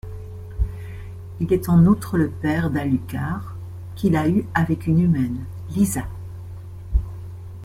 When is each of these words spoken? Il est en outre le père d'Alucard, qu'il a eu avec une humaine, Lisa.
Il 1.41 1.53
est 1.53 1.69
en 1.69 1.85
outre 1.85 2.17
le 2.17 2.31
père 2.31 2.71
d'Alucard, 2.71 3.55
qu'il 3.95 4.15
a 4.17 4.27
eu 4.27 4.45
avec 4.55 4.87
une 4.87 4.99
humaine, 5.01 5.45
Lisa. 5.75 6.07